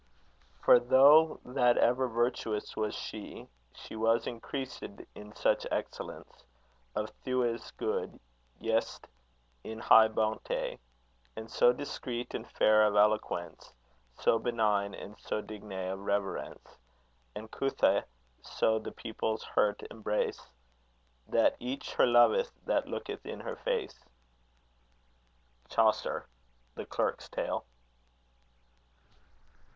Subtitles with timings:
[0.63, 6.43] For though that ever virtuous was she, She was increased in such excellence,
[6.95, 8.19] Of thewes good,
[8.59, 9.05] yset
[9.63, 10.79] in high bounte,
[11.35, 13.71] And so discreet and fair of eloquence,
[14.17, 16.79] So benign, and so digne of reverence,
[17.35, 18.03] And couthe
[18.41, 20.47] so the poeple's hert embrace,
[21.27, 24.03] That each her loveth that looketh in her face.
[25.69, 26.25] CHAUCER.
[26.73, 27.65] The Clerk's Tale.